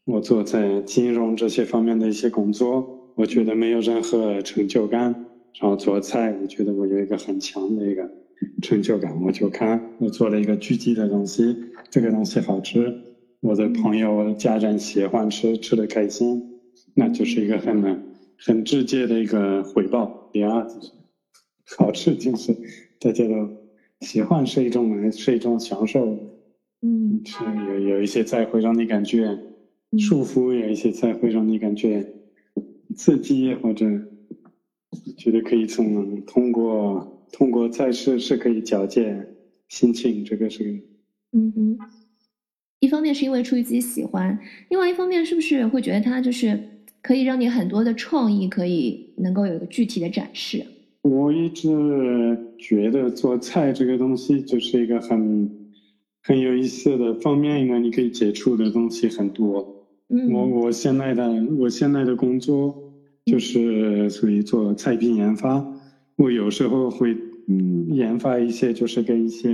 [0.05, 5.25] 我做在金融这些方面的一些工作，我觉得没有任何成就感。
[5.57, 8.11] 然后做菜，我觉得我有一个很强的一个
[8.61, 9.17] 成就感。
[9.23, 11.55] 我就看我做了一个具体的东西，
[11.89, 12.93] 这个东西好吃，
[13.39, 16.59] 我的朋友、我的家人喜欢吃，吃的开心，
[16.93, 17.81] 那就是一个很
[18.37, 20.29] 很直接的一个回报。
[20.31, 20.91] 第二就是
[21.77, 22.53] 好吃，就是
[22.99, 23.49] 大家都
[24.01, 26.05] 喜欢，是一种是一种享受。
[26.81, 29.37] 嗯，是有有一些菜会让你感觉
[29.97, 32.13] 舒服，有一些菜会让你感觉
[32.95, 33.85] 刺激或者。
[35.17, 39.35] 觉得可以从通过通过菜式是可以矫健
[39.67, 40.81] 心情，这个是
[41.33, 41.77] 嗯哼。
[42.79, 46.57] 一方面是因为出于自己喜欢，另外一方面是不是会觉得它就是
[47.05, 50.65] 可以让你很多的创意可以能够有一个具体的展示？
[51.03, 51.69] 我一直
[52.57, 55.47] 觉得做菜这个东西就是一个很
[56.23, 59.85] 很有意思的方面，因为你可以接触的东西很多。
[60.09, 62.81] 嗯，我我现在的我现在的工作。
[63.25, 65.65] 就是属于做菜品研发，
[66.15, 69.49] 我有时候会嗯研发一些，就是跟一些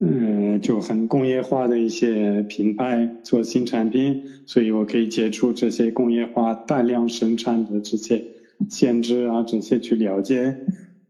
[0.00, 8.24] 嗯就很工业化的一些品牌做新产品，所以我可以接触这些工业化大量生产的这些
[8.68, 10.56] 限制啊，这些去了解。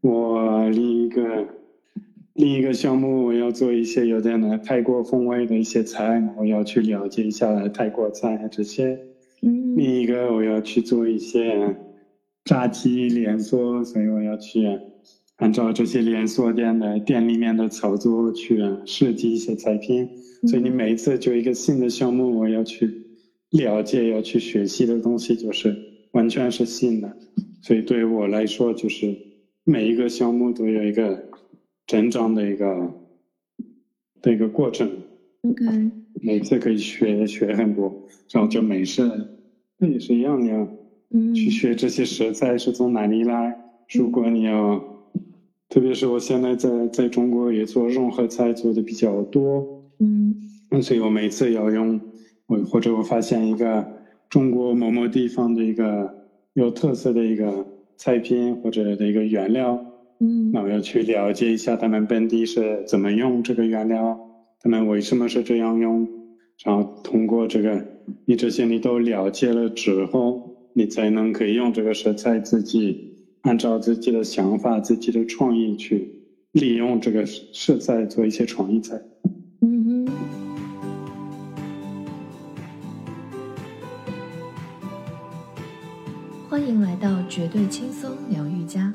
[0.00, 1.46] 我另一个
[2.32, 8.98] 另一个项目，我要做一些有点的泰国风味的一些菜，我要去了解一下泰国菜这些。
[9.42, 11.76] 嗯另一个我要去做一些
[12.44, 14.66] 炸鸡连锁，所以我要去
[15.38, 20.08] 按照这些连锁店的店里面的操作去设计一些菜品。
[20.46, 22.88] 所以你每一次就一个新的项目，我要去
[23.50, 25.74] 了解、要去学习的东西，就是
[26.12, 27.16] 完全是新的。
[27.60, 29.16] 所以对于我来说，就是
[29.64, 31.24] 每一个项目都有一个
[31.88, 32.92] 成长的一个
[34.22, 34.88] 的一个过程。
[35.42, 35.90] ，OK，
[36.22, 39.10] 每次可以学学很多，然后就没事，
[39.78, 40.68] 那也是一样的呀，
[41.10, 43.56] 嗯去学这些食材是从哪里来。
[43.92, 44.87] 如果你要，
[45.78, 49.64] 特别是我现在在在中国也做融合菜做的比较多，
[50.00, 50.34] 嗯。
[50.72, 52.00] 那所以我每次要用
[52.48, 53.86] 我或者我发现一个
[54.28, 56.12] 中国某某地方的一个
[56.54, 57.64] 有特色的一个
[57.96, 59.80] 菜品或者的一个原料，
[60.18, 60.50] 嗯。
[60.50, 64.18] 那我要去了解一下他们本地是怎么用这个原料，
[64.60, 66.08] 他们为什么是这样用，
[66.64, 67.86] 然后通过这个
[68.24, 73.07] 你这些你都了解了之后，你才能可以用这个食材自己
[73.42, 76.12] 按照自己的想法、自己的创意去
[76.52, 79.00] 利用这个食材做一些创意菜。
[79.60, 80.08] 嗯哼。
[86.48, 88.92] 欢迎来到绝对轻松疗愈家。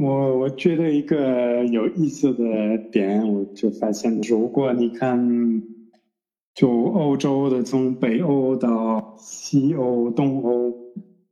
[0.00, 5.62] 我我觉得一个有意思的点，我就发现，如果你看，
[6.54, 10.81] 就欧洲的从北欧到西欧、东欧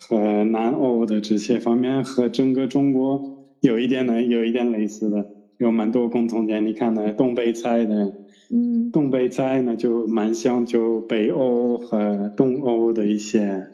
[0.08, 3.22] 和南欧的这些方面，和整个中国
[3.60, 5.26] 有一点呢，有一点类似的，
[5.58, 6.64] 有蛮多共同点。
[6.66, 8.12] 你看呢，东北菜的，
[8.52, 13.68] 嗯东北菜呢就蛮像就北欧和东欧的一些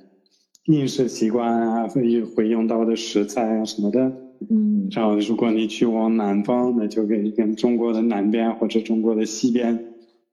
[0.67, 4.12] 饮食习惯啊，会会用到的食材啊什么的。
[4.51, 9.81] 嗯然后，如果你去往南方，那就跟跟中国的南边或者中国的西边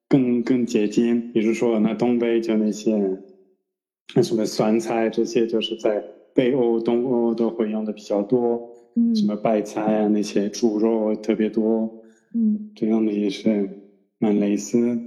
[0.09, 1.23] 更更接近。
[1.31, 3.32] 比如说，那东北就那些那
[4.21, 8.69] 什么酸菜这些，就是在北欧、东欧都会用的比较多。
[8.95, 11.91] 嗯什么白菜啊，那些猪肉特别多，
[12.35, 13.67] 嗯这样的也是
[14.19, 14.99] 蛮类似。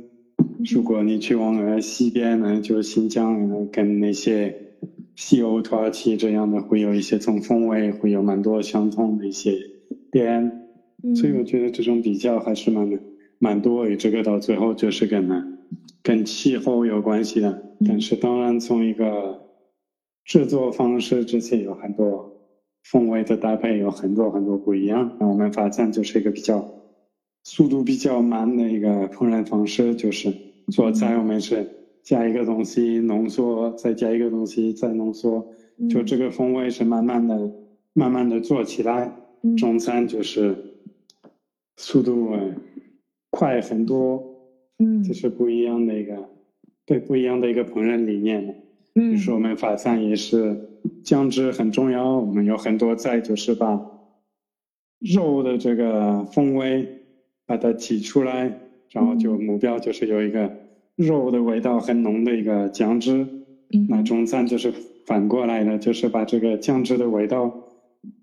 [0.74, 4.52] 如果你去往呃西边呢，就是新疆呃跟那些
[5.14, 9.52] 西欧、土耳其这样的，会有一些种风味，会有蛮多相同的一些
[10.10, 10.66] 点。
[11.04, 12.98] 嗯，所以我觉得这种比较还是蛮
[13.38, 15.55] 蛮多，这个到最后就是跟呢
[16.02, 17.62] 跟气候有关系的。
[17.86, 19.40] 但是当然从一个
[20.24, 22.32] 制作方式这些有很多
[22.84, 25.16] 风味的搭配有很多很多不一样。
[25.20, 26.66] 那我们发展就是一个比较
[27.44, 30.32] 速度比较慢的一个烹饪方式，就是
[30.72, 31.68] 做菜我们是
[32.02, 35.46] 加一个东西浓缩，再加一个东西再浓缩，
[35.78, 37.50] 嗯就这个风味是慢慢的
[37.92, 39.12] 慢慢的做起来。
[39.42, 40.56] 嗯中餐就是
[41.76, 42.54] 速度呃
[43.30, 44.35] 快很多，
[44.78, 46.28] 嗯这是不一样的一个
[46.84, 48.62] 对不一样的一个烹饪理念。
[48.92, 50.56] 比嗯如说我们法餐也是
[51.02, 53.80] 酱汁很重要，我们有很多菜就是把
[55.00, 56.86] 肉的这个风味
[57.46, 58.58] 把它挤出来，
[58.90, 60.50] 然后就目标就是有一个
[60.96, 63.26] 肉的味道很浓的一个酱汁。
[63.74, 64.72] 嗯那中餐就是
[65.04, 67.68] 反过来的，就是把这个酱汁的味道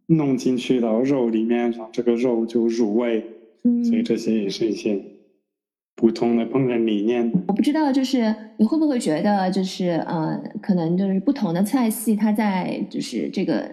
[0.08, 3.24] 弄进去到肉里面，让这个肉就入味。
[3.64, 5.00] 嗯所以这些也是一些
[5.96, 7.32] 不同的烹饪理念。
[7.48, 13.70] 我不知道，就是你会不会觉得，就是呃，可能就是不同的菜系，它在就是这个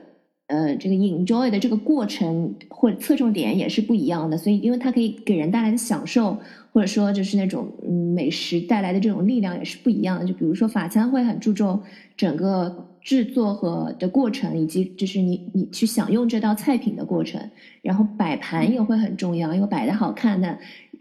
[0.48, 6.38] 呃这个 enjoy 的这个过程或者侧重点也是不一样的，所以因为它可以给人带来的享受，
[6.72, 10.26] 或者说就是那种嗯美食带来的这种力量也是不一样的。
[10.26, 11.80] 就比如说法餐会很注重
[12.16, 17.40] 整个制作和的过程，以及就是你你去享用这道菜品的过程，
[17.82, 20.58] 然后摆盘也会很重要，因为摆的好看的。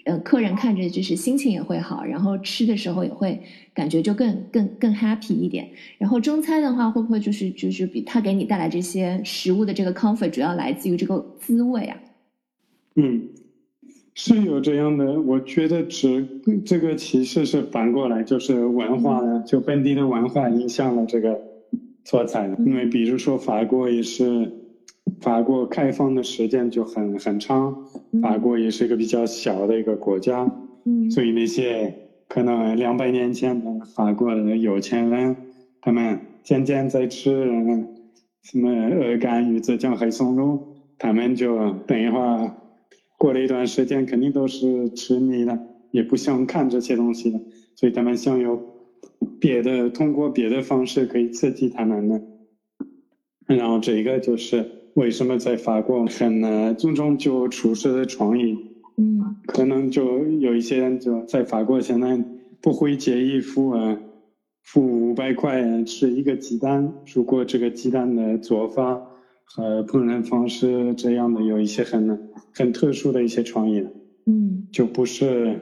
[0.09, 3.39] 呃，客人看着就是心情也会好，然后吃的时候也会
[3.75, 5.69] 感觉就更更更 happy 一点。
[5.99, 11.97] 然后中餐的话，会不会就是就是比它给你带来这些食物的这个 comfort，主要来自于这个滋味啊？
[12.95, 13.29] 嗯，
[14.15, 16.27] 是有这样的，我觉得只
[16.65, 21.39] 这个其实是反过来，就是文化的，就本地的文化影响了这个
[22.03, 22.57] 做菜的。
[22.65, 24.51] 因为比如说法国也是，
[25.21, 27.85] 法国开放的时间就很很长，
[28.21, 30.51] 法国也是一个比较小的一个国家，
[30.85, 31.93] 嗯所以那些
[32.27, 35.35] 可能两百年前的法国的有钱人，
[35.81, 37.87] 他们天天在吃嗯
[38.43, 42.51] 什么鹅肝、鱼子酱、黑松露，他们就等一会儿
[43.17, 45.59] 过了一段时间，肯定都是吃腻了，
[45.91, 47.39] 也不想看这些东西了，
[47.75, 48.59] 所以他们想有
[49.39, 52.21] 别的，通过别的方式可以刺激他们的。
[53.47, 54.63] 然后这个就是
[54.95, 58.57] 为什么在法国很难注重就厨师的创意？
[58.97, 62.21] 嗯可能就有一些人就在法国现在
[62.61, 63.97] 不会介意付啊
[64.63, 69.01] 付五百块吃一个鸡蛋，如果这个鸡蛋的做法
[69.45, 73.85] 和烹饪方式这样的有一些很很特殊的一些创意，
[74.25, 75.59] 嗯就不是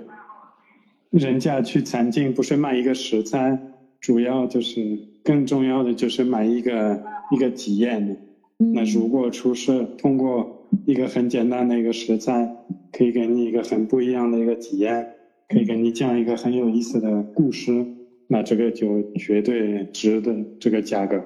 [1.12, 3.58] 人家去餐厅不是卖一个食材，
[4.02, 8.27] 主要就是更重要的就是买一个一个体验。
[8.60, 12.56] 嗯，那如果厨师通过一个很简单的一个食材，
[12.92, 15.08] 可以给你一个很不一样的一个体验，
[15.48, 17.86] 可以给你讲一个很有意思的故事，
[18.28, 21.18] 那这个就绝对值得这个价格。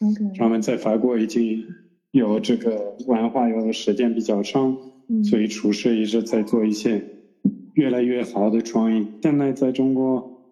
[0.00, 1.64] OK，他们在法国已经
[2.10, 4.76] 有这个文化，有的时间比较长，
[5.08, 7.02] 嗯所以厨师一直在做一些
[7.74, 9.06] 越来越好的创意。
[9.22, 10.42] 现在在中国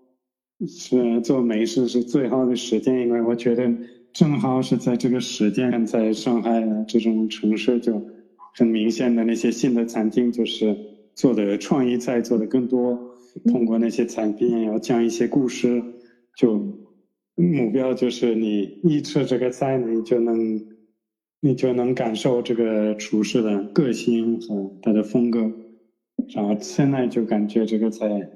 [0.67, 3.73] 是做美食是最好的时间，因为我觉得
[4.19, 8.05] 正好是在这个时间，在上海啊这种城市就
[8.53, 10.77] 很明显的那些新的餐厅就是
[11.15, 12.99] 做的创意菜做的更多，
[13.45, 15.81] 通过那些产品要讲一些故事，
[16.37, 16.59] 就
[17.37, 20.67] 目标就是你一吃这个菜，你就能
[21.41, 25.49] 你就能感受这个厨师的个性和他的风格，
[26.35, 28.29] 然后现在就感觉这个菜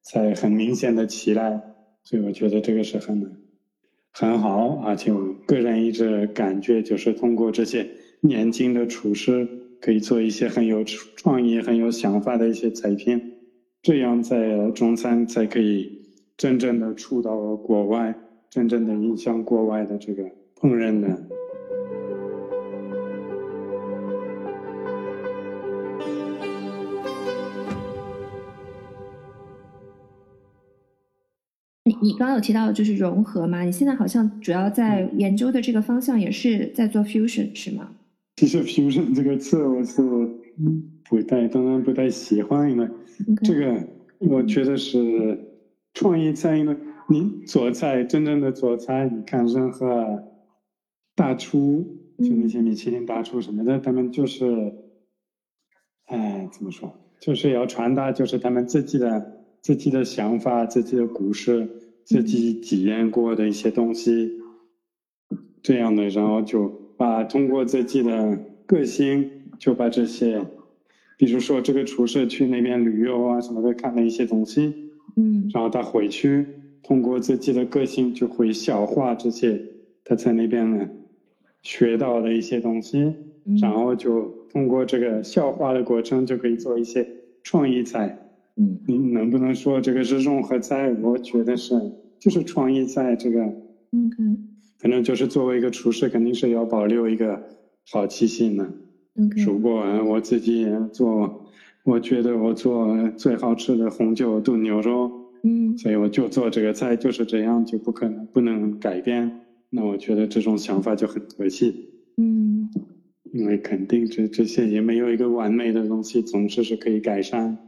[0.00, 1.60] 菜很明显的起来，
[2.04, 3.45] 所以我觉得这个是很
[4.18, 7.86] 很好，而且我个人一直感觉就是通过这些
[8.20, 9.46] 年轻的厨师
[9.78, 13.20] 可以做一些很有创意、很有想法的一些菜品，
[13.82, 16.00] 这样在中餐才可以
[16.34, 18.14] 真正的触到国外，
[18.48, 20.22] 真正的影响国外的这个
[20.58, 21.08] 烹饪的。
[32.00, 33.62] 你你刚刚有提到就是融合嘛？
[33.62, 37.90] 你现在好像主要在研究的这个方向也是在做 fusion 是吗？
[38.36, 40.02] 其实 fusion 这个词我是
[41.08, 42.88] 不太，当然不太喜欢，因为
[43.42, 45.38] 这个我觉得是
[45.94, 46.76] 创意在，因为
[47.08, 50.22] 你做菜真正的做菜，你看任何
[51.14, 51.86] 大厨，
[52.18, 54.74] 就那些米其林大厨什么的，他们就是，
[56.06, 61.68] 哎，怎么说，就是要传达就是他们自己的自己的想法、自己的故事、
[62.06, 64.40] 自己体验过的一些东西，
[65.60, 70.40] 这样的，然后就把通过自己的个性，就把这些，
[71.18, 76.46] 比如说这个厨师去那边旅游啊什么的，看了一些东西，嗯然后他回去
[76.80, 79.60] 通过自己的个性就会消化这些
[80.04, 80.88] 他在那边呢
[81.62, 83.00] 学到的一些东西，
[83.46, 87.04] 嗯然后就通过这个消化的过程就可以做一些
[87.42, 88.25] 创意菜。
[88.58, 90.90] 嗯你能不能说这个是融合菜？
[91.02, 91.74] 我觉得是，
[92.18, 94.16] 就是创意菜这个，OK
[94.78, 97.42] 反正就是作为一个厨师，肯定是要保留一个
[97.90, 98.64] 好奇心的。
[99.18, 101.46] OK 如果我自己做，
[101.84, 105.10] 我觉得我做最好吃的红酒炖牛肉，
[105.42, 109.40] 嗯所以我就做这个菜就是这样，就不可能不能改变。
[109.68, 112.70] 那我觉得这种想法就很可惜，嗯
[113.32, 117.58] 因为肯定这这些也没有一个完美的东西，总是是可以改善，嗯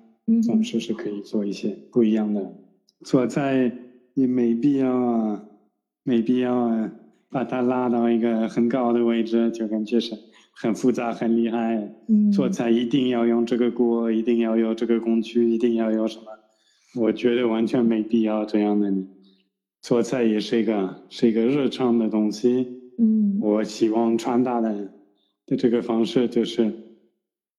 [0.42, 2.52] 总是是可以做一些不一样的。
[3.04, 3.72] 做菜
[4.14, 5.44] 也没必要啊，
[6.02, 6.92] 没必要啊，
[7.30, 10.14] 把它拉到一个很高的位置，就感觉是
[10.52, 11.76] 很复杂、很厉害。
[12.08, 16.24] 嗯做菜一定要用这个锅，一定要有这个工具，一定要有什么？
[17.00, 18.92] 我觉得完全没必要这样的。
[19.80, 22.66] 做菜也是一个是一个日常的东西，
[22.98, 24.90] 嗯我希望传达的
[25.46, 26.72] 的这个方式就是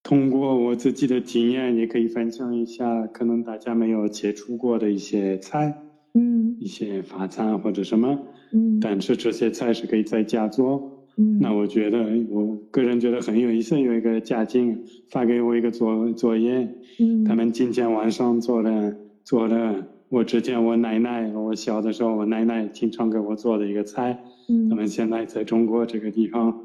[0.03, 5.81] 通过我自己的经验，也可以分享一下可能大家没有接触过的一些菜，
[6.13, 8.19] 嗯一些法餐或者什么，
[8.53, 10.95] 嗯但是这些菜是可以在家做。
[11.17, 13.77] 嗯那我觉得，我个人觉得很有意思。
[13.79, 16.67] 有一个家境发给我一个作作业，
[16.99, 24.23] 嗯他们今天晚上做的做的，我之前我奶奶，我小的时候我奶奶经常给我做的一个菜。
[24.47, 26.57] 嗯他嗯们现在在中国这个地方，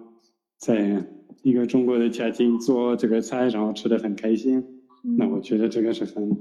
[0.59, 1.05] 在
[1.43, 4.59] 一个中国的家庭做这个菜，然后吃的很开心。
[5.05, 6.35] 嗯那我觉得这个是很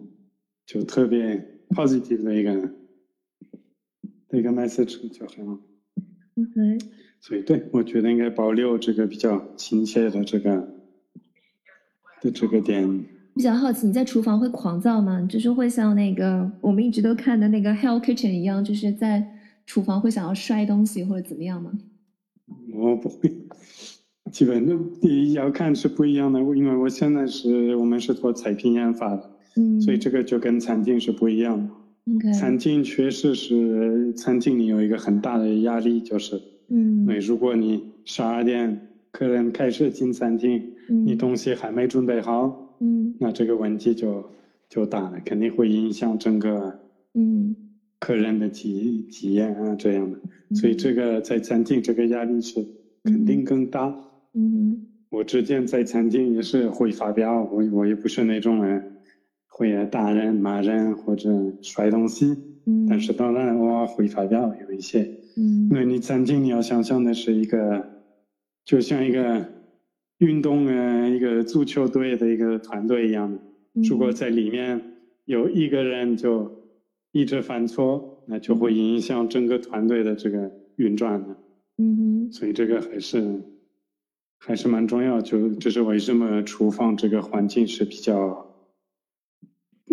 [0.65, 2.73] 就特别 positive 的一个
[4.29, 5.59] 的一个 message，就很好。
[6.35, 6.77] OK
[7.19, 10.67] 所以对，我觉得应该保留这个比较亲切的这个
[12.21, 13.05] 的这个点。
[13.35, 15.25] 比较好奇，你在厨房会狂躁吗？
[15.29, 21.71] 就是会像那个我们一直都看的那个《Hell Kitchen》一样，就是在厨房会想要摔东西或者怎么样吗？
[22.73, 23.29] 我不会，
[24.33, 31.71] 基本的第一要看是不一样的，因为我现在是我们是做菜品研发的，嗯，所以这个就跟餐厅是不一样的。
[32.15, 37.01] OK，餐厅确实是餐厅里有一个很大的压力，就是嗯。
[37.01, 40.63] 因为如果你十二点客人开始进餐厅，
[41.05, 43.13] 你东西还没准备好，嗯。
[43.19, 44.25] 那这个问题就
[44.67, 46.79] 就大了，肯定会影响整个
[47.13, 47.55] 嗯。
[47.99, 50.19] 客人的体体验啊这样的。
[50.55, 52.65] 所以这个在餐厅这个压力是
[53.03, 53.87] 肯定更大。
[53.87, 54.03] 嗯
[55.09, 58.97] 我之前在餐厅也是会发飙，我我也不是那种人
[59.47, 61.29] 会打人、骂人或者
[61.61, 65.01] 摔东西，嗯，但是当然我会发飙，有一些。
[65.35, 68.03] 嗯因为你餐厅你要想象的是一个，
[68.65, 69.43] 就像一个
[70.19, 73.39] 运动呃一个足球队的一个团队一样的。
[73.89, 74.79] 如果在里面
[75.25, 76.51] 有一个人就
[77.11, 81.35] 一直犯错，那就会影响整个团队的这个运转的。
[81.77, 83.41] 嗯哼所以这个还是
[84.45, 85.21] 还是蛮重要。
[85.21, 88.49] 就就是为什么厨房这个环境是比较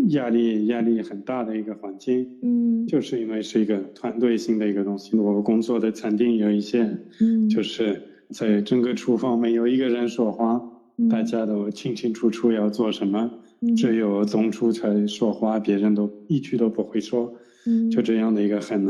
[0.08, 5.16] 压力压力很大的一个环境，嗯就是因为是一个团队性的一个东西。
[5.16, 10.60] 我工作的餐厅有一些，嗯就是在整个厨房没有一个人说话，
[10.96, 13.30] 嗯大家都清清楚楚要做什么，
[13.60, 17.34] 嗯只有总厨才说话，别人都一句都不会说，
[17.66, 18.86] 嗯就这样的一个很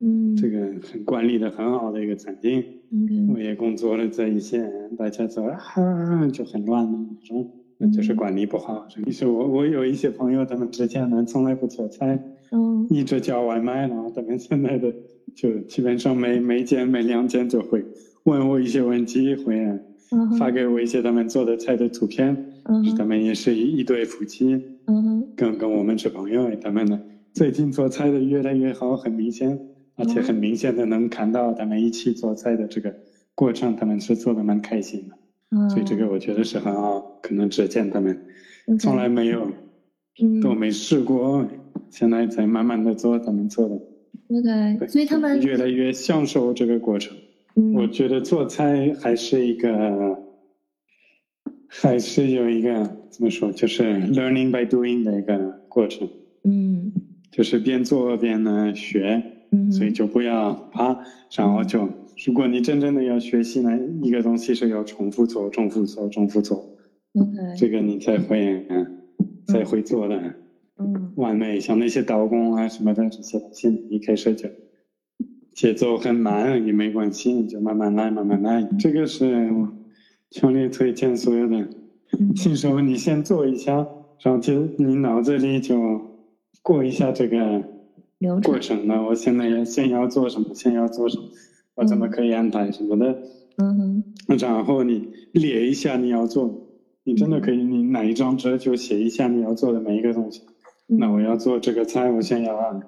[0.00, 2.62] 嗯这个很管理的很好的一个餐厅。
[3.32, 8.86] 我也工作了在一线大家走啊就很乱的那种，那就是管理不好。
[9.06, 12.22] 于是我我有一些朋友，他们之前呢从来不做菜，
[12.52, 14.92] 嗯一直叫外卖，然后他们现在的
[15.34, 17.84] 就基本上每每间每两间就会
[18.24, 19.66] 问我一些问题，会
[20.38, 22.50] 发给我一些他们做的菜的图片。
[22.66, 24.54] 嗯他们也是一一对夫妻，
[24.86, 25.26] 嗯哼。
[25.36, 26.98] 跟跟我们是朋友，他们呢
[27.32, 29.58] 最近做菜的越来越好，很明显，
[29.96, 32.94] 而且很明显的能看到他们一起做菜的这个
[33.34, 35.16] 过程，他们是做的蛮开心的，
[35.50, 37.18] 嗯所以这个我觉得是很好。
[37.22, 38.26] 可能之前他们
[38.78, 39.50] 从来没有
[40.20, 41.46] 嗯都没试过，
[41.90, 43.74] 现在在慢慢的做，他们做的
[44.28, 47.16] OK，所以他们越来越享受这个过程。
[47.56, 50.18] 嗯我觉得做菜还是一个，
[51.68, 56.08] 还是有一个怎么说，就是 learning by doing 的一个过程。
[56.42, 56.92] 嗯
[57.30, 59.33] 就是边做边呢学，嗯
[59.70, 60.98] 所以就不要怕，
[61.36, 61.88] 然后就
[62.26, 63.70] 如果你真正的要学习呢，
[64.02, 66.58] 一个东西是要重复做、重复做、重复做
[67.14, 69.00] ，OK 这个你才会嗯
[69.46, 70.16] 才会做的
[70.78, 71.58] 嗯完美。
[71.58, 74.48] 像那些刀工啊什么的这些东西，一开始就
[75.52, 78.62] 节奏很慢也没关系，你就慢慢来，慢慢来。
[78.78, 79.68] 这个是我
[80.30, 81.56] 强烈推荐所有的
[82.18, 83.86] 嗯新手，你先做一下，
[84.22, 86.00] 然后就你脑子里就
[86.62, 87.74] 过一下这个。
[88.18, 91.24] 流过程程呢，我现在要先要做什么，先要做什么，
[91.74, 93.18] 我怎么可以安排什么的，
[93.58, 94.04] 嗯哼。
[94.38, 96.68] 然后你列一下你要做，
[97.04, 100.42] 你真的可以，你哪一张纸就写一下你要做的每一个东西。
[100.88, 100.98] 嗯。
[100.98, 102.80] 那我要做这个菜，我先要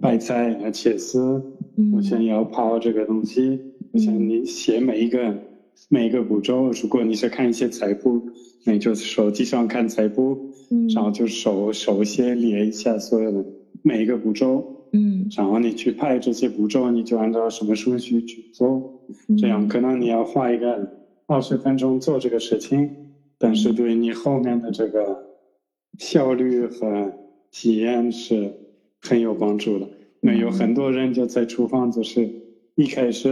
[0.00, 1.42] 白菜要切丝，
[1.76, 1.92] 嗯。
[1.94, 3.60] 我先要泡这个东西，
[3.92, 5.38] 我想你写每一个
[5.88, 6.70] 每一个步骤。
[6.70, 8.20] 如果你是看一些菜谱，
[8.64, 10.88] 那你就手机上看菜谱，嗯。
[10.88, 13.44] 然后就手手写列一下所有的
[13.80, 14.78] 每一个步骤。
[14.94, 19.00] 嗯然后你去拍这些步骤，你就按照什么顺序去做，
[19.38, 20.86] 这样可能你要花一个
[21.26, 22.90] 二十分钟做这个事情，
[23.38, 25.24] 但是对你后面的这个
[25.98, 27.10] 效率和
[27.50, 28.52] 体验是
[29.00, 29.88] 很有帮助的。
[30.20, 32.30] 那有很多人就在厨房就是
[32.74, 33.30] 一开始，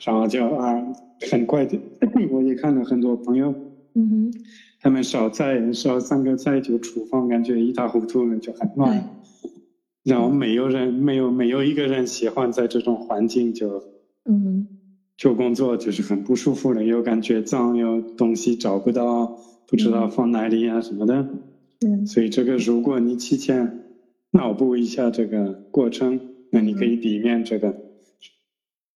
[0.00, 0.84] 然后就啊
[1.30, 1.78] 很快的，
[2.32, 3.54] 我也看了很多朋友，
[3.94, 4.32] 嗯哼
[4.80, 9.14] 他们烧菜烧三个菜就厨房感觉一塌糊涂了，就很乱。
[10.08, 13.82] 然后没有人没有没有一个人喜欢在这种环境就
[14.24, 14.68] 嗯哼
[15.16, 19.36] 就工作，就是很不舒服的，又感觉脏，又东西找不到，
[19.66, 21.28] 不知道放哪里啊什么的。
[21.84, 23.84] 嗯所以这个如果你提前
[24.30, 27.68] 脑补一下这个过程，那你可以避免这个。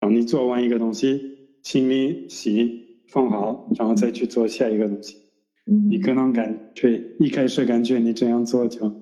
[0.00, 1.20] 然后你做完一个东西，
[1.62, 5.16] 清理、洗、放好，然后再去做下一个东西。
[5.66, 8.92] 嗯你可能感觉一开始感觉你这样做就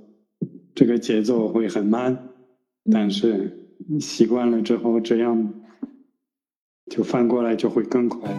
[0.74, 2.12] 这个节奏会很慢，
[2.84, 5.52] 嗯但是你习惯了之后，这样
[6.90, 8.30] 就翻过来就会更快。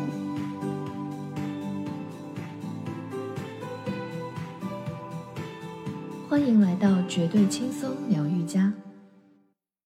[6.28, 8.74] 欢迎来到绝对轻松疗愈家。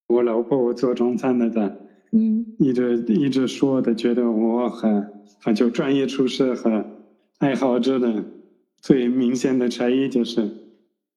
[0.07, 6.85] 我老婆我做中餐的，的嗯一直一直说的，觉得我很很就专业厨师和
[7.39, 8.23] 爱好者的
[8.79, 10.49] 最明显的差异就是，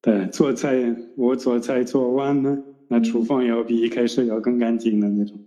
[0.01, 5.37] 对做菜我做菜做完了，那厨房要比一开始要更干净的那种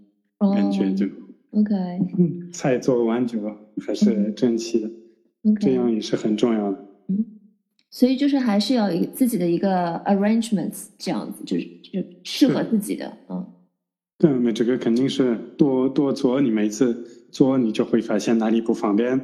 [0.55, 1.07] 感觉就。
[1.07, 1.09] 哦
[1.53, 1.75] OK
[2.19, 3.39] 嗯，菜做完就
[3.87, 4.91] 还是整齐的
[5.61, 6.79] 这样也是很重要的。
[7.09, 7.25] 嗯
[7.91, 13.47] 所以就是还是要自己的一个 arrangements，这样子就是就适合自己的，嗯
[14.17, 19.21] 对，那这个肯定是多多做，你每次做你就会发现哪里不方便，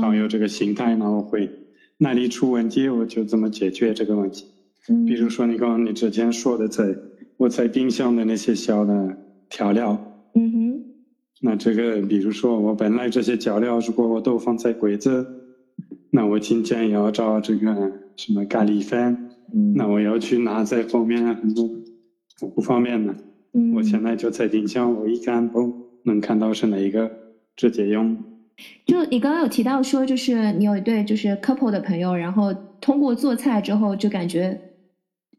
[0.00, 1.50] 少有这个心态，然后会
[1.96, 4.46] 哪里出问题我就怎么解决这个问题。
[4.88, 6.94] 嗯，比如说你刚刚你之前说的，在
[7.36, 9.16] 我在冰箱的那些小的
[9.48, 9.98] 调料，
[10.34, 10.84] 嗯哼，
[11.40, 15.26] 那这个比如说我本来这些调料如果我都放在柜子，
[16.10, 21.68] 那我今天要找这个什么咖喱粉，嗯，那我要去拿在后面很多
[22.54, 23.14] 不方便的。
[23.52, 25.72] 嗯，我现在就在冰箱，我一看哦，
[26.04, 27.10] 能看到是哪一个，
[27.56, 28.16] 直接用。
[28.86, 34.60] 就你刚刚有提到说，就是你有一对就是 couple 的朋友，然后通过做菜之后，就感觉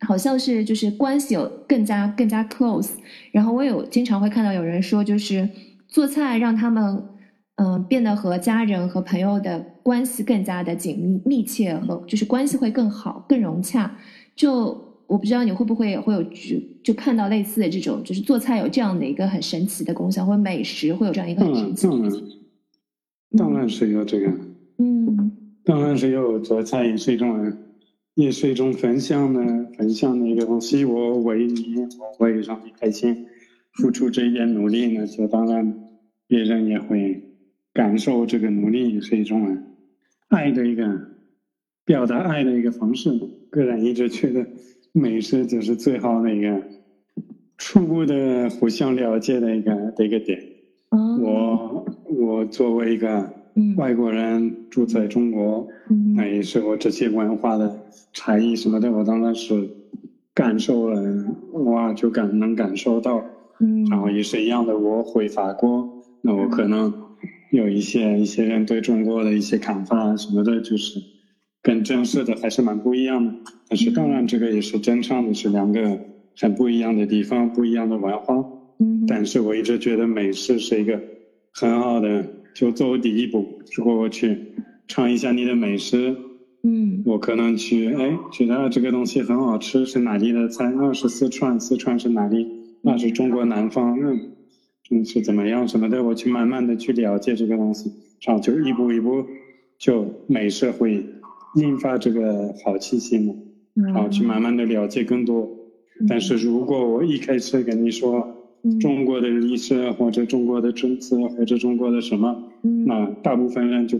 [0.02, 2.92] 好像是就是关系有更加更加 close。
[3.32, 5.50] 然后我有经常会看到有人说，就是
[5.88, 6.84] 做菜让他们
[7.56, 13.98] 嗯、呃变得和家人和朋友的关系更加的紧密密切和就是关系会更好更融洽。
[14.36, 22.12] 就我不知道你会不会也会有就就看到类似的这种，就是做菜有这样的一个很神奇的功效，或者美食会有这样一个很嗯，神奇的当然，
[23.38, 24.28] 当然是有这个，
[24.80, 25.32] 嗯
[25.64, 27.54] 当然是有做菜也是一种，
[28.16, 29.42] 也是一种分享的
[29.78, 30.84] 分享的一个东西。
[30.86, 33.28] 我为你，我为让你开心，
[33.74, 35.86] 付出这一点努力呢，就当然
[36.26, 37.22] 别人也会
[37.74, 39.58] 感受这个努力，也是一种
[40.30, 40.98] 爱的一个
[41.84, 43.12] 表达爱的一个方式。
[43.50, 44.48] 个人一直觉得
[44.94, 46.64] 美食就是最好的一个
[47.58, 50.42] 初步的互相了解的一个的一个点。
[50.92, 53.34] 哦，我我作为一个嗯
[53.78, 59.70] 外国人住在中国，嗯那也是我这些文化的差异什么的，我当然是
[60.34, 61.02] 感受了，
[61.54, 63.24] 哇，就感能感受到。
[63.60, 66.94] 嗯，然后也是一样的，我回法国，那我可能
[67.52, 71.00] 有一些一些人对中国的一些看法什么的，就是
[71.62, 73.34] 跟真实的还是蛮不一样的。
[73.70, 75.98] 但是当然这个也是正常的，是两个
[76.38, 78.36] 很不一样的地方，不一样的文化。
[78.80, 81.02] 嗯但是我一直觉得美食是一个
[81.54, 82.26] 很好的，
[82.56, 83.60] 就作为第一步。
[83.76, 84.54] 如果我去
[84.88, 86.16] 尝一下你的美食，
[86.64, 90.72] 嗯我可能去，哎，觉得这个东西很好吃，是哪里的菜？
[90.76, 92.48] 那是四川，四川是哪里？
[92.82, 94.32] 那是中国南方，嗯，
[94.90, 96.02] 嗯是怎么样什么的？
[96.02, 97.92] 我去慢慢的去了解这个东西，
[98.22, 99.26] 然后就一步一步，
[99.78, 101.06] 就美食会
[101.56, 103.34] 引发这个好奇心嘛，
[103.76, 105.50] 嗯，然后去慢慢的了解更多。
[106.08, 108.35] 但是如果我一开始跟你说嗯
[108.80, 114.00] 中国的历史或者中国的政策或者中国的什么，嗯那大部分人就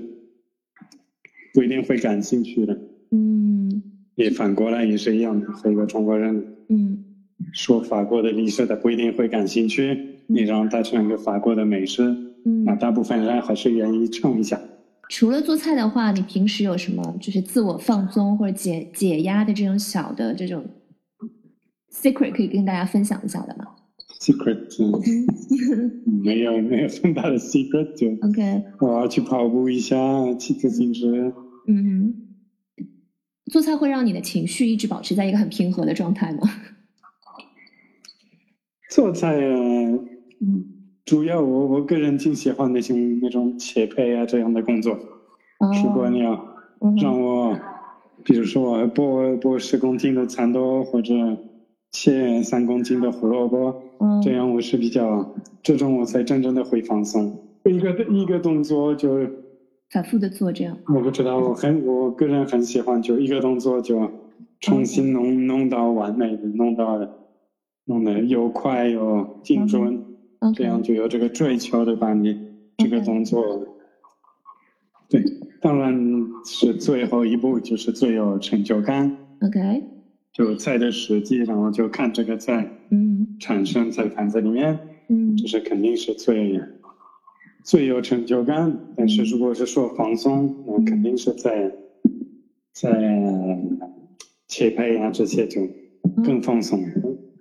[1.54, 2.80] 不一定会感兴趣的。
[3.12, 3.84] 嗯
[4.16, 7.04] 也反过来也是一样的，和一个中国人嗯
[7.54, 10.16] 说法国的历史，他不一定会感兴趣。
[10.28, 12.02] 你让他尝一个法国的美食，
[12.46, 14.60] 嗯那嗯，大部分人还是愿意尝一下。
[15.10, 20.66] 除了做菜的话，你平时有什么就是自我放松或者解解压的这种小的这种
[21.92, 23.66] secret 可以跟大家分享一下的吗
[24.20, 29.96] Secret 嗯 没有没有很大的 secret，就？OK，我要去跑步一下，
[30.40, 31.34] 骑自行车。
[31.68, 32.14] 嗯，
[33.52, 36.42] 做菜会让你的情绪一直保持在一个很平和的状态吗？
[38.90, 39.60] 做菜啊，
[40.40, 40.66] 嗯，
[41.06, 44.98] 主要我我个人挺喜欢那些那种切配啊这样的工作。
[45.84, 46.34] 如果哦，你要
[46.82, 47.58] 嗯让我，
[48.24, 51.14] 比如说我剥剥十公斤的蚕豆，或者
[51.92, 57.42] 切三公斤的胡萝卜，嗯这样我是比较，这种我才真正的会放松。
[57.66, 59.28] 一个一个动作就，
[59.90, 64.12] 反复的做这样，我不知道，我很我个人很喜欢，就一个动作就
[64.60, 67.00] 重新弄弄到完美的，弄到
[67.86, 70.04] 弄得又快又精准
[70.54, 72.38] 这样就有这个追求的把你
[72.78, 73.66] 这个动作。
[75.08, 75.24] 对，
[75.62, 79.18] 当然是最后一步，就是最有成就感。
[79.42, 79.84] OK，
[80.36, 83.38] 就菜的实际，然后就看这个菜嗯。
[83.40, 84.78] 产生在盘子里面，
[85.08, 85.38] 嗯。
[85.38, 86.60] 这是肯定是最
[87.64, 88.78] 最有成就感。
[88.98, 91.72] 但是如果是说放松，那肯定是在
[92.74, 93.58] 在
[94.50, 95.66] 切配啊这些就
[96.22, 96.84] 更放松，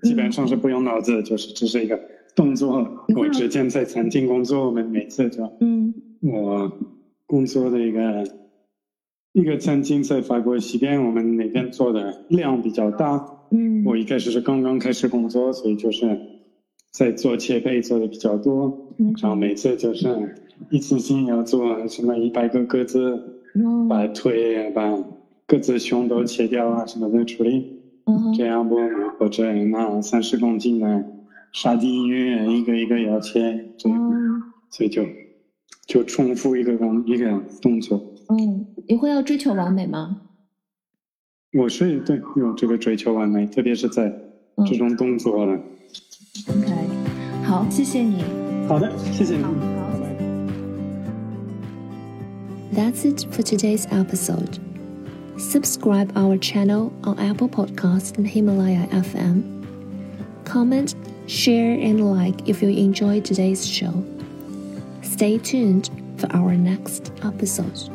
[0.03, 2.01] 基本上是不用脑子，就是只是一个
[2.37, 2.89] 动作。
[3.17, 5.93] 我之前在餐厅工作，我们每次就嗯。
[6.21, 6.71] 我
[7.27, 8.25] 工作的一个
[9.35, 13.27] 一个餐厅在法国西边，我们那边做的量比较大。
[13.51, 16.17] 嗯，我一开始是刚刚开始工作，所以就是
[16.93, 20.37] 在做切配做的比较多，嗯然后每次就是
[20.71, 25.05] 一次性要做什么一百个鸽子，嗯把腿把
[25.49, 28.77] 鸽子胸都切掉啊什么的处理，嗯这样不
[29.19, 31.05] 或者拿三十公斤的
[31.53, 34.01] 沙丁鱼一个一个要切，这样。
[34.01, 34.15] 哦
[34.71, 35.05] 所以就
[35.87, 38.14] 就重复一个工一个动作。
[38.29, 40.23] 嗯，你会要追求完美吗？
[41.57, 44.13] 我是对有这个追求完美，特别是在
[44.67, 45.55] 这种动作了。
[46.49, 46.73] 嗯、OK，
[47.45, 48.25] 好，谢谢你。
[48.67, 49.45] 好的，谢谢你。
[52.75, 54.59] That's it for today's episode.
[55.37, 59.43] Subscribe our channel on Apple Podcasts and Himalaya FM.
[60.45, 60.93] Comment,
[61.29, 64.03] share, and like if you enjoyed today's show.
[65.03, 67.94] Stay tuned for our next episode.